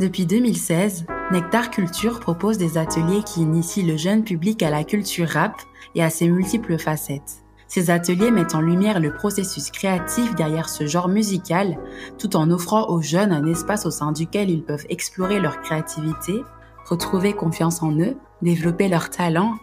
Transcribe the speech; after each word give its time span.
Depuis 0.00 0.26
2016, 0.26 1.06
Nectar 1.30 1.70
Culture 1.70 2.18
propose 2.18 2.58
des 2.58 2.78
ateliers 2.78 3.22
qui 3.22 3.42
initient 3.42 3.84
le 3.84 3.96
jeune 3.96 4.24
public 4.24 4.60
à 4.64 4.70
la 4.70 4.82
culture 4.82 5.28
rap 5.28 5.54
et 5.94 6.02
à 6.02 6.10
ses 6.10 6.26
multiples 6.26 6.78
facettes. 6.78 7.44
Ces 7.68 7.90
ateliers 7.90 8.32
mettent 8.32 8.56
en 8.56 8.60
lumière 8.60 8.98
le 8.98 9.14
processus 9.14 9.70
créatif 9.70 10.34
derrière 10.34 10.68
ce 10.68 10.86
genre 10.86 11.08
musical, 11.08 11.78
tout 12.18 12.34
en 12.34 12.50
offrant 12.50 12.88
aux 12.88 13.02
jeunes 13.02 13.32
un 13.32 13.46
espace 13.46 13.86
au 13.86 13.92
sein 13.92 14.10
duquel 14.10 14.50
ils 14.50 14.64
peuvent 14.64 14.86
explorer 14.88 15.38
leur 15.38 15.60
créativité, 15.60 16.42
retrouver 16.86 17.32
confiance 17.32 17.80
en 17.80 17.92
eux, 17.92 18.16
développer 18.42 18.88
leurs 18.88 19.10
talents 19.10 19.54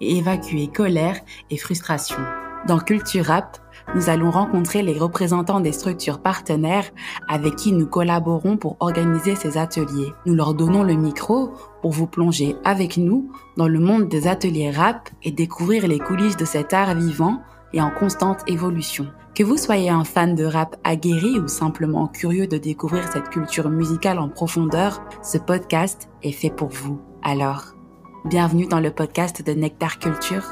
et 0.00 0.18
évacuer 0.18 0.66
colère 0.66 1.20
et 1.50 1.56
frustration. 1.56 2.18
Dans 2.66 2.80
Culture 2.80 3.26
Rap, 3.26 3.58
nous 3.94 4.10
allons 4.10 4.32
rencontrer 4.32 4.82
les 4.82 4.98
représentants 4.98 5.60
des 5.60 5.70
structures 5.70 6.20
partenaires 6.20 6.90
avec 7.28 7.54
qui 7.54 7.70
nous 7.70 7.86
collaborons 7.86 8.56
pour 8.56 8.76
organiser 8.80 9.36
ces 9.36 9.56
ateliers. 9.56 10.12
Nous 10.24 10.34
leur 10.34 10.52
donnons 10.52 10.82
le 10.82 10.94
micro 10.94 11.52
pour 11.80 11.92
vous 11.92 12.08
plonger 12.08 12.56
avec 12.64 12.96
nous 12.96 13.30
dans 13.56 13.68
le 13.68 13.78
monde 13.78 14.08
des 14.08 14.26
ateliers 14.26 14.72
rap 14.72 15.08
et 15.22 15.30
découvrir 15.30 15.86
les 15.86 16.00
coulisses 16.00 16.36
de 16.36 16.44
cet 16.44 16.72
art 16.72 16.96
vivant 16.96 17.40
et 17.72 17.80
en 17.80 17.92
constante 17.92 18.42
évolution. 18.48 19.06
Que 19.36 19.44
vous 19.44 19.58
soyez 19.58 19.90
un 19.90 20.02
fan 20.02 20.34
de 20.34 20.44
rap 20.44 20.74
aguerri 20.82 21.38
ou 21.38 21.46
simplement 21.46 22.08
curieux 22.08 22.48
de 22.48 22.58
découvrir 22.58 23.06
cette 23.12 23.28
culture 23.30 23.68
musicale 23.68 24.18
en 24.18 24.28
profondeur, 24.28 25.04
ce 25.22 25.38
podcast 25.38 26.08
est 26.24 26.32
fait 26.32 26.50
pour 26.50 26.70
vous. 26.70 27.00
Alors, 27.22 27.76
bienvenue 28.24 28.66
dans 28.66 28.80
le 28.80 28.90
podcast 28.90 29.46
de 29.46 29.52
Nectar 29.52 30.00
Culture. 30.00 30.42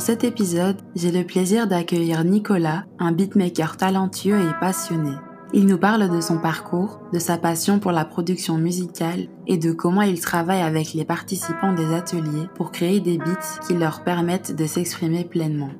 Dans 0.00 0.06
cet 0.06 0.24
épisode, 0.24 0.78
j'ai 0.96 1.12
le 1.12 1.26
plaisir 1.26 1.66
d'accueillir 1.66 2.24
Nicolas, 2.24 2.84
un 2.98 3.12
beatmaker 3.12 3.76
talentueux 3.76 4.40
et 4.40 4.58
passionné. 4.58 5.12
Il 5.52 5.66
nous 5.66 5.76
parle 5.76 6.08
de 6.08 6.22
son 6.22 6.38
parcours, 6.38 7.02
de 7.12 7.18
sa 7.18 7.36
passion 7.36 7.78
pour 7.80 7.92
la 7.92 8.06
production 8.06 8.56
musicale 8.56 9.28
et 9.46 9.58
de 9.58 9.72
comment 9.72 10.00
il 10.00 10.18
travaille 10.18 10.62
avec 10.62 10.94
les 10.94 11.04
participants 11.04 11.74
des 11.74 11.92
ateliers 11.92 12.48
pour 12.54 12.72
créer 12.72 13.00
des 13.00 13.18
beats 13.18 13.60
qui 13.68 13.74
leur 13.74 14.02
permettent 14.02 14.56
de 14.56 14.64
s'exprimer 14.64 15.26
pleinement. 15.26 15.72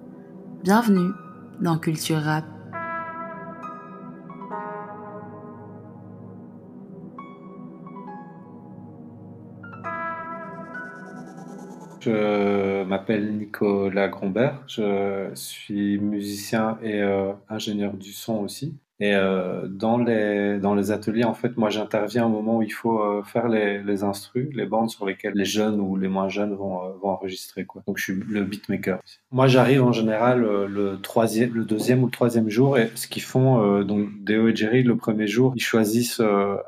Bienvenue 0.65 1.13
dans 1.63 1.79
Culture 1.79 2.21
Rap. 2.21 2.45
Je 12.01 12.83
m'appelle 12.85 13.37
Nicolas 13.37 14.09
Grombert, 14.09 14.65
je 14.67 15.31
suis 15.35 15.99
musicien 15.99 16.79
et 16.83 17.03
euh, 17.03 17.33
ingénieur 17.49 17.93
du 17.93 18.13
son 18.13 18.39
aussi. 18.39 18.79
Et 19.03 19.15
euh, 19.15 19.67
dans 19.67 19.97
les 19.97 20.59
dans 20.59 20.75
les 20.75 20.91
ateliers, 20.91 21.25
en 21.25 21.33
fait, 21.33 21.57
moi, 21.57 21.71
j'interviens 21.71 22.27
au 22.27 22.29
moment 22.29 22.59
où 22.59 22.63
il 22.63 22.73
faut 22.73 23.01
euh, 23.01 23.23
faire 23.23 23.49
les 23.49 23.83
les 23.83 24.05
instrus, 24.05 24.51
les 24.55 24.67
bandes 24.67 24.91
sur 24.91 25.07
lesquelles 25.07 25.33
les 25.35 25.47
jeunes 25.47 25.81
ou 25.81 25.97
les 25.97 26.09
moins 26.09 26.29
jeunes 26.29 26.55
vont 26.55 26.85
euh, 26.85 26.91
vont 27.01 27.09
enregistrer 27.09 27.65
quoi. 27.65 27.83
Donc, 27.87 27.97
je 27.97 28.05
suis 28.05 28.15
le 28.29 28.45
beatmaker. 28.45 29.01
Moi, 29.33 29.47
j'arrive 29.47 29.83
en 29.83 29.93
général 29.93 30.45
euh, 30.45 30.67
le 30.69 31.01
troisième, 31.01 31.55
le 31.55 31.65
deuxième 31.65 32.03
ou 32.03 32.07
le 32.07 32.13
troisième 32.13 32.51
jour, 32.51 32.77
et 32.77 32.91
ce 32.95 33.07
qu'ils 33.07 33.23
font, 33.23 33.63
euh, 33.63 33.85
donc 33.85 34.23
Deo 34.23 34.49
et 34.49 34.55
Jerry, 34.55 34.83
le 34.83 34.99
premier 34.99 35.27
jour, 35.27 35.55
ils 35.57 35.63
choisissent 35.63 36.21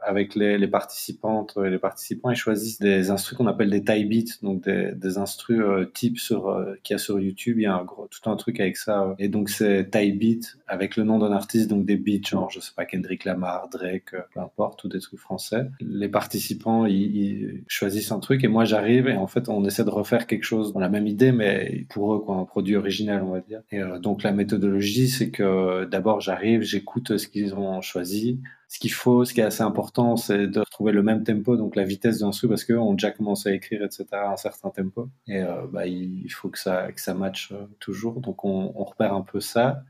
avec 0.03 0.35
les 0.35 0.57
les 0.57 0.69
participantes 0.69 1.59
et 1.63 1.69
les 1.69 1.79
participants, 1.79 2.31
ils 2.31 2.37
choisissent 2.37 2.79
des 2.79 3.11
instrus 3.11 3.37
qu'on 3.37 3.47
appelle 3.47 3.69
des 3.69 3.85
tie 3.85 4.07
beats, 4.07 4.39
donc 4.43 4.63
des 4.63 4.93
des 4.95 5.19
instrus 5.19 5.63
type 5.93 6.19
sur 6.19 6.65
qu'il 6.83 6.95
y 6.95 6.97
a 6.97 6.99
sur 6.99 7.21
YouTube. 7.21 7.59
Il 7.59 7.65
y 7.65 7.67
a 7.67 7.75
un 7.75 7.85
gros 7.85 8.09
tout 8.11 8.31
un 8.31 8.37
truc 8.37 8.59
avec 8.59 8.79
ça, 8.79 9.15
et 9.19 9.29
donc 9.29 9.51
c'est 9.51 9.91
tie 9.91 10.13
beat 10.13 10.57
avec 10.67 10.97
le 10.97 11.05
nom 11.05 11.19
d'un 11.19 11.33
artiste, 11.33 11.69
donc 11.69 11.85
des 11.85 11.97
beats 11.97 12.22
genre, 12.27 12.51
je 12.51 12.61
sais 12.61 12.73
pas, 12.75 12.85
Kendrick 12.85 13.25
Lamar, 13.25 13.69
Drake, 13.69 14.15
euh, 14.15 14.21
peu 14.33 14.41
importe, 14.41 14.85
ou 14.85 14.89
des 14.89 15.01
trucs 15.01 15.21
français. 15.21 15.67
Les 15.81 16.09
participants, 16.09 16.87
ils, 16.87 17.65
choisissent 17.69 18.13
un 18.13 18.21
truc 18.21 18.45
et 18.45 18.49
moi 18.49 18.65
j'arrive 18.65 19.09
et 19.09 19.17
en 19.17 19.27
fait 19.27 19.49
on 19.49 19.65
essaie 19.65 19.85
de 19.85 19.91
refaire 19.91 20.27
quelque 20.27 20.45
chose 20.45 20.73
dans 20.73 20.81
la 20.81 20.89
même 20.89 21.07
idée, 21.07 21.33
mais 21.33 21.87
pour 21.91 22.15
eux, 22.15 22.21
quoi, 22.21 22.37
un 22.37 22.45
produit 22.45 22.77
original, 22.77 23.23
on 23.23 23.33
va 23.33 23.41
dire. 23.41 23.63
Et 23.71 23.81
euh, 23.81 23.99
donc 23.99 24.23
la 24.23 24.33
méthodologie, 24.33 25.09
c'est 25.09 25.31
que 25.31 25.85
d'abord 25.85 26.21
j'arrive, 26.21 26.63
j'écoute 26.63 27.17
ce 27.17 27.29
qu'ils 27.29 27.55
ont 27.55 27.81
choisi. 27.81 28.41
Ce 28.69 28.79
qu'il 28.79 28.93
faut, 28.93 29.27
ce 29.27 29.35
qui 29.35 29.41
est 29.41 29.45
assez 29.45 29.63
important, 29.63 30.17
c'est 30.17 30.47
de 30.47 30.61
retrouver 30.61 30.93
le 30.93 31.03
même 31.03 31.25
tempo, 31.25 31.59
donc 31.59 31.77
la 31.77 31.85
vitesse 31.85 32.21
d'un 32.21 32.33
sou, 32.33 32.49
parce 32.49 32.65
qu'eux 32.65 32.79
ont 32.79 32.95
déjà 32.95 33.11
commencé 33.11 33.51
à 33.51 33.53
écrire, 33.53 33.83
etc., 33.83 34.07
à 34.13 34.33
un 34.33 34.39
certain 34.39 34.71
tempo. 34.71 35.11
Et 35.27 35.43
euh, 35.43 35.67
bah, 35.71 35.87
il 35.87 36.31
faut 36.31 36.49
que 36.49 36.59
ça, 36.59 36.91
que 36.91 37.01
ça 37.01 37.13
matche 37.13 37.53
toujours. 37.81 38.21
Donc 38.21 38.47
on, 38.47 38.73
on 38.75 38.85
repère 38.85 39.13
un 39.13 39.21
peu 39.21 39.41
ça. 39.41 39.85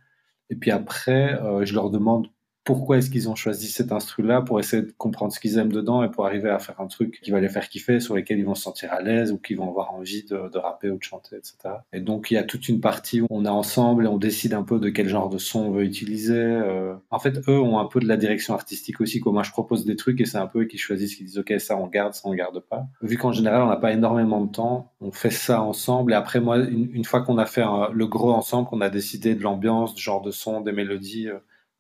Et 0.53 0.55
puis 0.55 0.71
après, 0.71 1.41
euh, 1.41 1.65
je 1.65 1.73
leur 1.75 1.89
demande 1.89 2.29
pourquoi 2.65 2.99
est-ce 2.99 3.11
qu'ils 3.11 3.29
ont 3.29 3.35
choisi 3.35 3.69
cet 3.69 3.91
instru-là 3.91 4.41
pour 4.41 4.61
essayer 4.61 4.83
de 4.83 4.93
comprendre 4.97 5.33
ce 5.33 5.41
qu'ils 5.41 5.59
aiment 5.59 5.73
dedans 5.73 6.05
et 6.05 6.11
pour 6.11 6.27
arriver 6.27 6.49
à 6.49 6.61
faire 6.61 6.81
un 6.81 6.87
truc 6.87 7.21
qui 7.21 7.33
va 7.33 7.41
les 7.41 7.49
faire 7.49 7.69
kiffer, 7.69 7.99
sur 7.99 8.15
lesquels 8.15 8.39
ils 8.39 8.45
vont 8.45 8.55
se 8.55 8.63
sentir 8.63 8.93
à 8.93 9.03
l'aise 9.03 9.33
ou 9.33 9.39
qui 9.39 9.55
vont 9.55 9.69
avoir 9.69 9.93
envie 9.93 10.23
de, 10.25 10.49
de, 10.49 10.59
rapper 10.59 10.91
ou 10.91 10.97
de 10.97 11.03
chanter, 11.03 11.37
etc. 11.37 11.57
Et 11.93 12.01
donc 12.01 12.31
il 12.31 12.35
y 12.35 12.37
a 12.37 12.45
toute 12.45 12.69
une 12.69 12.81
partie 12.81 13.21
où 13.21 13.27
on 13.31 13.45
est 13.45 13.49
ensemble 13.49 14.05
et 14.05 14.09
on 14.09 14.17
décide 14.17 14.55
un 14.55 14.63
peu 14.63 14.79
de 14.79 14.91
quel 14.91 15.09
genre 15.09 15.29
de 15.29 15.39
son 15.39 15.61
on 15.61 15.71
veut 15.73 15.85
utiliser. 15.85 16.39
Euh. 16.39 16.95
En 17.11 17.19
fait, 17.19 17.39
eux 17.49 17.59
ont 17.59 17.79
un 17.81 17.87
peu 17.87 17.99
de 17.99 18.07
la 18.07 18.17
direction 18.17 18.55
artistique 18.55 19.01
aussi. 19.01 19.19
Quoi. 19.19 19.33
Moi, 19.33 19.43
je 19.43 19.51
propose 19.51 19.85
des 19.85 19.97
trucs 19.97 20.21
et 20.21 20.25
c'est 20.25 20.39
un 20.39 20.47
peu 20.47 20.63
eux 20.63 20.67
qui 20.67 20.79
choisissent, 20.79 21.17
qui 21.17 21.25
disent 21.25 21.39
ok 21.39 21.55
ça 21.59 21.77
on 21.77 21.89
garde, 21.89 22.15
ça 22.15 22.23
on 22.25 22.35
garde 22.35 22.61
pas. 22.61 22.87
Vu 23.03 23.17
qu'en 23.17 23.33
général 23.33 23.63
on 23.63 23.69
n'a 23.69 23.77
pas 23.77 23.93
énormément 23.93 24.41
de 24.41 24.53
temps, 24.53 24.93
on 25.01 25.11
fait 25.11 25.31
ça 25.31 25.63
ensemble 25.63 26.13
et 26.13 26.17
après 26.17 26.41
moi 26.41 26.59
une, 26.59 27.05
fois 27.05 27.23
qu'on 27.23 27.39
a 27.39 27.47
fait 27.47 27.63
un, 27.63 27.89
le 27.93 28.07
gros 28.07 28.33
ensemble, 28.33 28.69
qu'on 28.69 28.81
a 28.81 28.91
décidé 28.91 29.35
de 29.35 29.43
l'ambiance, 29.43 29.95
du 29.95 30.03
genre 30.03 30.23
de 30.23 30.31
son, 30.31 30.61
des 30.61 30.73
mélodies. 30.73 31.29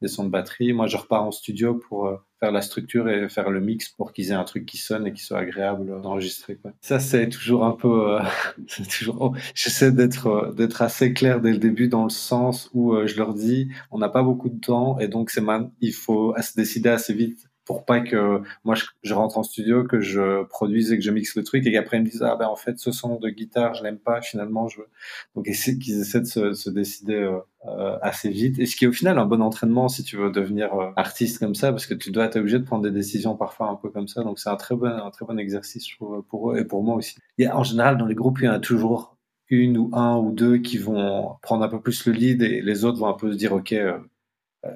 Euh, 0.02 0.08
des 0.08 0.08
sons 0.08 0.24
de 0.24 0.30
batterie. 0.30 0.72
Moi, 0.72 0.86
je 0.86 0.96
repars 0.98 1.24
en 1.24 1.30
studio 1.30 1.74
pour 1.74 2.06
euh, 2.06 2.16
faire 2.40 2.52
la 2.52 2.60
structure 2.60 3.08
et 3.08 3.28
faire 3.28 3.50
le 3.50 3.60
mix 3.60 3.88
pour 3.88 4.12
qu'ils 4.12 4.30
aient 4.30 4.34
un 4.34 4.44
truc 4.44 4.66
qui 4.66 4.76
sonne 4.76 5.06
et 5.06 5.12
qui 5.12 5.22
soit 5.22 5.38
agréable 5.38 6.02
d'enregistrer. 6.02 6.58
Ça, 6.80 7.00
c'est 7.00 7.28
toujours 7.28 7.64
un 7.64 7.72
peu. 7.72 8.16
Euh, 8.16 8.20
toujours. 8.98 9.16
Oh, 9.20 9.34
j'essaie 9.54 9.92
d'être 9.92 10.26
euh, 10.26 10.52
d'être 10.52 10.82
assez 10.82 11.14
clair 11.14 11.40
dès 11.40 11.52
le 11.52 11.58
début 11.58 11.88
dans 11.88 12.04
le 12.04 12.10
sens 12.10 12.68
où 12.74 12.94
je 13.06 13.16
leur 13.16 13.32
dis, 13.32 13.68
on 13.90 13.98
n'a 13.98 14.08
pas 14.08 14.22
beaucoup 14.22 14.48
de 14.48 14.60
temps 14.60 14.98
et 14.98 15.08
donc 15.08 15.30
c'est 15.30 15.40
man... 15.40 15.70
il 15.80 15.92
faut 15.92 16.34
se 16.40 16.54
décider 16.56 16.88
assez 16.88 17.14
vite 17.14 17.51
pour 17.64 17.84
pas 17.84 18.00
que 18.00 18.40
moi 18.64 18.74
je, 18.74 18.84
je, 19.02 19.14
rentre 19.14 19.38
en 19.38 19.42
studio, 19.42 19.84
que 19.84 20.00
je 20.00 20.44
produise 20.44 20.92
et 20.92 20.98
que 20.98 21.04
je 21.04 21.10
mixe 21.10 21.36
le 21.36 21.44
truc 21.44 21.66
et 21.66 21.72
qu'après 21.72 21.98
ils 21.98 22.04
me 22.04 22.08
disent 22.08 22.22
ah 22.22 22.36
ben 22.36 22.46
en 22.46 22.56
fait 22.56 22.78
ce 22.78 22.90
son 22.90 23.16
de 23.16 23.28
guitare 23.30 23.74
je 23.74 23.82
l'aime 23.82 23.98
pas 23.98 24.20
finalement 24.20 24.68
je 24.68 24.78
veux. 24.78 24.88
Donc 25.34 25.44
qu'ils 25.44 26.00
essaient 26.00 26.20
de 26.20 26.26
se, 26.26 26.52
se 26.54 26.70
décider 26.70 27.14
euh, 27.14 27.38
euh, 27.66 27.96
assez 28.02 28.30
vite. 28.30 28.58
Et 28.58 28.66
ce 28.66 28.76
qui 28.76 28.84
est 28.84 28.88
au 28.88 28.92
final 28.92 29.18
un 29.18 29.26
bon 29.26 29.40
entraînement 29.40 29.88
si 29.88 30.02
tu 30.02 30.16
veux 30.16 30.30
devenir 30.30 30.74
euh, 30.74 30.90
artiste 30.96 31.38
comme 31.38 31.54
ça 31.54 31.70
parce 31.70 31.86
que 31.86 31.94
tu 31.94 32.10
dois 32.10 32.24
être 32.24 32.36
obligé 32.36 32.58
de 32.58 32.64
prendre 32.64 32.82
des 32.82 32.90
décisions 32.90 33.36
parfois 33.36 33.68
un 33.68 33.76
peu 33.76 33.90
comme 33.90 34.08
ça. 34.08 34.22
Donc 34.22 34.38
c'est 34.38 34.50
un 34.50 34.56
très 34.56 34.74
bon 34.74 34.86
un 34.86 35.10
très 35.10 35.24
bon 35.24 35.38
exercice 35.38 35.86
pour 36.28 36.52
eux 36.52 36.58
et 36.58 36.64
pour 36.64 36.82
moi 36.82 36.96
aussi. 36.96 37.16
A, 37.40 37.56
en 37.56 37.64
général 37.64 37.98
dans 37.98 38.06
les 38.06 38.14
groupes 38.14 38.40
il 38.40 38.46
y 38.46 38.48
en 38.48 38.52
a 38.52 38.60
toujours 38.60 39.16
une 39.48 39.76
ou 39.76 39.90
un 39.92 40.16
ou 40.16 40.32
deux 40.32 40.58
qui 40.58 40.78
vont 40.78 41.36
prendre 41.42 41.62
un 41.62 41.68
peu 41.68 41.80
plus 41.80 42.06
le 42.06 42.12
lead 42.12 42.42
et 42.42 42.62
les 42.62 42.84
autres 42.84 42.98
vont 42.98 43.08
un 43.08 43.12
peu 43.14 43.32
se 43.32 43.36
dire 43.36 43.52
ok 43.52 43.72
euh, 43.72 43.98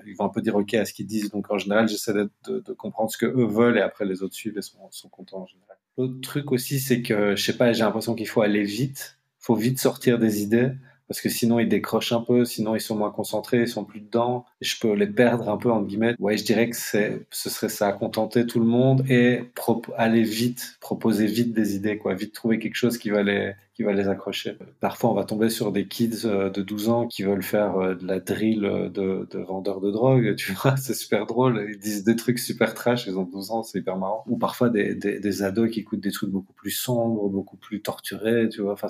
ils 0.06 0.14
vont 0.14 0.24
un 0.24 0.28
peu 0.28 0.42
dire 0.42 0.56
ok 0.56 0.74
à 0.74 0.84
ce 0.84 0.92
qu'ils 0.92 1.06
disent. 1.06 1.30
Donc 1.30 1.50
en 1.50 1.58
général, 1.58 1.88
j'essaie 1.88 2.12
de, 2.12 2.30
de, 2.46 2.72
comprendre 2.72 3.10
ce 3.10 3.18
que 3.18 3.26
eux 3.26 3.46
veulent 3.46 3.78
et 3.78 3.82
après 3.82 4.04
les 4.04 4.22
autres 4.22 4.34
suivent 4.34 4.58
et 4.58 4.62
sont, 4.62 4.78
sont 4.90 5.08
contents 5.08 5.42
en 5.42 5.46
général. 5.46 5.76
L'autre 5.96 6.20
truc 6.20 6.52
aussi, 6.52 6.80
c'est 6.80 7.02
que 7.02 7.36
je 7.36 7.42
sais 7.42 7.56
pas, 7.56 7.72
j'ai 7.72 7.84
l'impression 7.84 8.14
qu'il 8.14 8.28
faut 8.28 8.42
aller 8.42 8.64
vite. 8.64 9.18
Faut 9.38 9.54
vite 9.54 9.78
sortir 9.78 10.18
des 10.18 10.42
idées 10.42 10.72
parce 11.08 11.20
que 11.20 11.28
sinon 11.28 11.58
ils 11.58 11.68
décrochent 11.68 12.12
un 12.12 12.20
peu, 12.20 12.44
sinon 12.44 12.74
ils 12.74 12.80
sont 12.80 12.96
moins 12.96 13.10
concentrés, 13.10 13.62
ils 13.62 13.68
sont 13.68 13.84
plus 13.84 14.00
dedans. 14.00 14.44
Je 14.60 14.74
peux 14.80 14.92
les 14.94 15.06
perdre 15.06 15.48
un 15.48 15.56
peu 15.56 15.70
entre 15.70 15.86
guillemets. 15.86 16.14
Ouais, 16.18 16.36
je 16.36 16.44
dirais 16.44 16.68
que 16.70 16.76
c'est, 16.76 17.26
ce 17.30 17.50
serait 17.50 17.68
ça, 17.68 17.92
contenter 17.92 18.46
tout 18.46 18.60
le 18.60 18.66
monde 18.66 19.04
et 19.08 19.50
aller 19.96 20.22
vite, 20.22 20.76
proposer 20.80 21.26
vite 21.26 21.52
des 21.52 21.76
idées, 21.76 21.98
quoi, 21.98 22.14
vite 22.14 22.32
trouver 22.34 22.58
quelque 22.58 22.74
chose 22.74 22.98
qui 22.98 23.10
va 23.10 23.22
les, 23.22 23.54
qui 23.74 23.82
va 23.82 23.92
les 23.92 24.08
accrocher. 24.08 24.56
Parfois, 24.80 25.10
on 25.10 25.14
va 25.14 25.24
tomber 25.24 25.50
sur 25.50 25.70
des 25.70 25.86
kids 25.86 26.24
euh, 26.24 26.50
de 26.50 26.62
12 26.62 26.88
ans 26.88 27.06
qui 27.06 27.22
veulent 27.22 27.42
faire 27.42 27.76
euh, 27.76 27.94
de 27.94 28.06
la 28.06 28.20
drill 28.20 28.62
de, 28.62 29.28
de 29.30 29.38
vendeurs 29.38 29.80
de 29.80 29.90
drogue, 29.90 30.34
tu 30.36 30.52
vois, 30.52 30.76
c'est 30.78 30.94
super 30.94 31.26
drôle. 31.26 31.66
Ils 31.68 31.78
disent 31.78 32.04
des 32.04 32.16
trucs 32.16 32.38
super 32.38 32.74
trash, 32.74 33.06
ils 33.06 33.18
ont 33.18 33.24
12 33.24 33.50
ans, 33.50 33.62
c'est 33.62 33.78
hyper 33.78 33.96
marrant. 33.98 34.24
Ou 34.26 34.38
parfois 34.38 34.70
des, 34.70 34.94
des, 34.94 35.20
des 35.20 35.42
ados 35.42 35.70
qui 35.70 35.80
écoutent 35.80 36.00
des 36.00 36.10
trucs 36.10 36.30
beaucoup 36.30 36.54
plus 36.54 36.70
sombres, 36.70 37.28
beaucoup 37.28 37.56
plus 37.56 37.82
torturés, 37.82 38.48
tu 38.48 38.62
vois. 38.62 38.72
Enfin, 38.72 38.88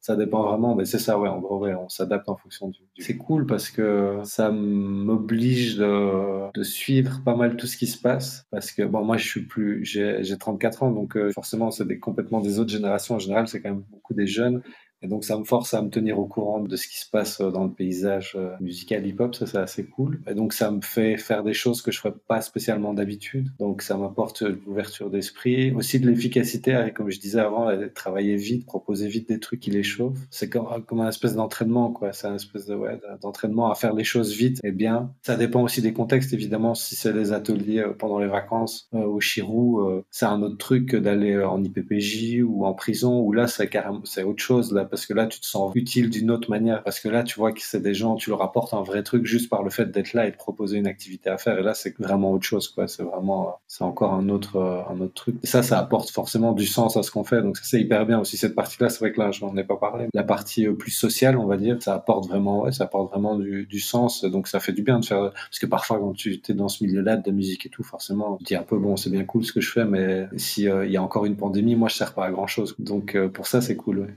ça 0.00 0.16
dépend 0.16 0.42
vraiment, 0.44 0.74
mais 0.76 0.84
c'est 0.84 0.98
ça, 0.98 1.18
ouais, 1.18 1.28
en 1.28 1.40
ouais, 1.40 1.74
on 1.74 1.88
s'adapte 1.88 2.28
en 2.28 2.36
fonction 2.36 2.68
du. 2.68 2.80
C'est 2.98 3.16
cool 3.16 3.46
parce 3.46 3.68
que 3.68 4.20
ça 4.24 4.50
m'oblige 4.50 5.76
de, 5.76 6.52
de, 6.52 6.62
suivre 6.62 7.20
pas 7.24 7.34
mal 7.34 7.56
tout 7.56 7.66
ce 7.66 7.76
qui 7.76 7.86
se 7.86 8.00
passe. 8.00 8.46
Parce 8.50 8.70
que, 8.70 8.82
bon, 8.84 9.04
moi, 9.04 9.16
je 9.16 9.26
suis 9.26 9.42
plus, 9.42 9.84
j'ai 9.84 10.38
34 10.38 10.84
ans, 10.84 10.90
donc 10.92 11.16
euh, 11.16 11.32
forcément, 11.32 11.70
c'est 11.70 11.86
des, 11.86 11.98
complètement 11.98 12.40
des 12.40 12.58
autres 12.58 12.70
générations. 12.70 13.16
En 13.16 13.18
général, 13.18 13.48
c'est 13.48 13.60
quand 13.60 13.70
même 13.70 13.84
beaucoup 13.90 14.14
des 14.14 14.26
jeunes. 14.26 14.62
Et 15.02 15.08
donc 15.08 15.24
ça 15.24 15.38
me 15.38 15.44
force 15.44 15.74
à 15.74 15.82
me 15.82 15.90
tenir 15.90 16.18
au 16.18 16.26
courant 16.26 16.60
de 16.60 16.76
ce 16.76 16.88
qui 16.88 16.98
se 16.98 17.08
passe 17.08 17.40
dans 17.40 17.64
le 17.64 17.70
paysage 17.70 18.32
euh, 18.36 18.50
musical 18.60 19.06
hip-hop, 19.06 19.34
ça 19.34 19.46
c'est 19.46 19.58
assez 19.58 19.84
cool. 19.84 20.20
Et 20.28 20.34
donc 20.34 20.52
ça 20.52 20.70
me 20.70 20.80
fait 20.80 21.16
faire 21.16 21.44
des 21.44 21.52
choses 21.52 21.82
que 21.82 21.92
je 21.92 22.00
ferais 22.00 22.14
pas 22.26 22.40
spécialement 22.40 22.94
d'habitude. 22.94 23.50
Donc 23.58 23.82
ça 23.82 23.96
m'apporte 23.96 24.42
l'ouverture 24.42 25.10
d'esprit, 25.10 25.72
aussi 25.72 26.00
de 26.00 26.08
l'efficacité, 26.08 26.90
comme 26.94 27.10
je 27.10 27.20
disais 27.20 27.40
avant, 27.40 27.70
travailler 27.94 28.36
vite, 28.36 28.66
proposer 28.66 29.08
vite 29.08 29.28
des 29.28 29.38
trucs 29.38 29.60
qui 29.60 29.70
les 29.70 29.82
chauffent. 29.82 30.18
C'est 30.30 30.48
comme, 30.48 30.66
comme 30.86 31.00
un 31.00 31.08
espèce 31.08 31.34
d'entraînement, 31.34 31.92
quoi. 31.92 32.12
C'est 32.12 32.26
un 32.26 32.34
espèce 32.34 32.66
de, 32.66 32.74
ouais, 32.74 32.98
d'entraînement 33.20 33.70
à 33.70 33.74
faire 33.74 33.94
les 33.94 34.04
choses 34.04 34.32
vite 34.32 34.60
et 34.64 34.72
bien. 34.72 35.12
Ça 35.22 35.36
dépend 35.36 35.62
aussi 35.62 35.82
des 35.82 35.92
contextes, 35.92 36.32
évidemment. 36.32 36.74
Si 36.74 36.96
c'est 36.96 37.12
des 37.12 37.32
ateliers 37.32 37.80
euh, 37.80 37.92
pendant 37.92 38.18
les 38.18 38.26
vacances 38.26 38.88
euh, 38.94 39.04
au 39.04 39.20
Chirou, 39.20 40.02
c'est 40.10 40.26
un 40.26 40.42
autre 40.42 40.56
truc 40.56 40.88
que 40.88 40.96
d'aller 40.96 41.38
en 41.42 41.62
IPPJ 41.62 42.42
ou 42.44 42.64
en 42.64 42.74
prison, 42.74 43.20
où 43.20 43.32
là 43.32 43.46
c'est 43.46 43.68
carrément, 43.68 44.00
c'est 44.04 44.22
autre 44.22 44.42
chose, 44.42 44.72
là 44.72 44.87
parce 44.88 45.06
que 45.06 45.14
là, 45.14 45.26
tu 45.26 45.40
te 45.40 45.46
sens 45.46 45.72
utile 45.74 46.10
d'une 46.10 46.30
autre 46.30 46.50
manière. 46.50 46.82
Parce 46.82 47.00
que 47.00 47.08
là, 47.08 47.22
tu 47.22 47.38
vois 47.38 47.52
que 47.52 47.60
c'est 47.62 47.80
des 47.80 47.94
gens, 47.94 48.16
tu 48.16 48.30
leur 48.30 48.42
apportes 48.42 48.74
un 48.74 48.82
vrai 48.82 49.02
truc 49.02 49.26
juste 49.26 49.48
par 49.48 49.62
le 49.62 49.70
fait 49.70 49.86
d'être 49.86 50.12
là 50.12 50.26
et 50.26 50.30
de 50.30 50.36
proposer 50.36 50.78
une 50.78 50.86
activité 50.86 51.30
à 51.30 51.38
faire. 51.38 51.58
Et 51.58 51.62
là, 51.62 51.74
c'est 51.74 51.96
vraiment 51.98 52.32
autre 52.32 52.44
chose, 52.44 52.68
quoi. 52.68 52.88
C'est 52.88 53.02
vraiment, 53.02 53.60
c'est 53.66 53.84
encore 53.84 54.14
un 54.14 54.28
autre, 54.28 54.56
euh, 54.56 54.80
un 54.90 55.00
autre 55.00 55.14
truc. 55.14 55.36
Et 55.42 55.46
ça, 55.46 55.62
ça 55.62 55.78
apporte 55.78 56.10
forcément 56.10 56.52
du 56.52 56.66
sens 56.66 56.96
à 56.96 57.02
ce 57.02 57.10
qu'on 57.10 57.24
fait. 57.24 57.42
Donc, 57.42 57.56
c'est 57.62 57.80
hyper 57.80 58.06
bien 58.06 58.20
aussi 58.20 58.36
cette 58.36 58.54
partie-là. 58.54 58.88
C'est 58.88 59.00
vrai 59.00 59.12
que 59.12 59.20
là, 59.20 59.30
j'en 59.30 59.56
ai 59.56 59.64
pas 59.64 59.76
parlé. 59.76 60.06
La 60.14 60.24
partie 60.24 60.66
euh, 60.66 60.74
plus 60.74 60.90
sociale, 60.90 61.36
on 61.36 61.46
va 61.46 61.56
dire, 61.56 61.76
ça 61.80 61.94
apporte 61.94 62.26
vraiment, 62.28 62.70
ça 62.72 62.84
apporte 62.84 63.10
vraiment 63.10 63.36
du, 63.36 63.80
sens. 63.80 64.24
Donc, 64.24 64.48
ça 64.48 64.60
fait 64.60 64.72
du 64.72 64.82
bien 64.82 64.98
de 64.98 65.04
faire, 65.04 65.30
parce 65.32 65.58
que 65.60 65.66
parfois, 65.66 65.98
quand 65.98 66.12
tu 66.12 66.40
es 66.48 66.54
dans 66.54 66.68
ce 66.68 66.82
milieu-là 66.84 67.16
de 67.16 67.22
la 67.26 67.32
musique 67.32 67.66
et 67.66 67.68
tout, 67.68 67.84
forcément, 67.84 68.36
tu 68.38 68.44
dis 68.44 68.56
un 68.56 68.62
peu, 68.62 68.76
bon, 68.78 68.96
c'est 68.96 69.10
bien 69.10 69.24
cool 69.24 69.44
ce 69.44 69.52
que 69.52 69.60
je 69.60 69.70
fais, 69.70 69.84
mais 69.84 70.28
si 70.36 70.68
euh, 70.68 70.86
y 70.86 70.96
a 70.96 71.02
encore 71.02 71.26
une 71.26 71.36
pandémie, 71.36 71.76
moi, 71.76 71.88
je 71.88 71.94
sers 71.94 72.12
pas 72.12 72.26
à 72.26 72.30
grand 72.30 72.46
chose. 72.46 72.74
Donc, 72.78 73.16
pour 73.32 73.46
ça, 73.46 73.60
c'est 73.60 73.76
cool. 73.76 74.08